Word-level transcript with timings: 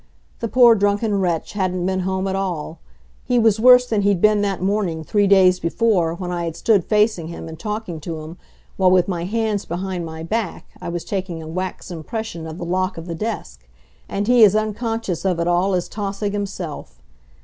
The 0.39 0.47
poor 0.47 0.73
drunken 0.73 1.19
wretch 1.19 1.53
hadn't 1.53 1.85
been 1.85 1.99
home 1.99 2.27
at 2.27 2.35
all. 2.35 2.79
He 3.23 3.37
was 3.37 3.59
worse 3.59 3.85
than 3.85 4.01
he'd 4.01 4.19
been 4.19 4.41
that 4.41 4.59
morning 4.59 5.03
three 5.03 5.27
days 5.27 5.59
before, 5.59 6.15
when 6.15 6.31
I 6.31 6.45
had 6.45 6.55
stood 6.55 6.85
facing 6.85 7.27
him 7.27 7.47
and 7.47 7.59
talking 7.59 7.99
to 7.99 8.21
him, 8.21 8.37
while 8.77 8.89
with 8.89 9.07
my 9.07 9.25
hands 9.25 9.63
behind 9.63 10.03
my 10.03 10.23
back 10.23 10.65
I 10.81 10.89
was 10.89 11.05
taking 11.05 11.43
a 11.43 11.47
wax 11.47 11.91
impression 11.91 12.47
of 12.47 12.57
the 12.57 12.65
lock 12.65 12.97
of 12.97 13.05
the 13.05 13.13
desk; 13.13 13.67
and 14.09 14.25
he 14.27 14.43
as 14.43 14.55
unconscious 14.55 15.23
of 15.23 15.39
it 15.39 15.47
all 15.47 15.75
as 15.75 15.87
Tausig 15.87 16.33
himself. 16.33 16.99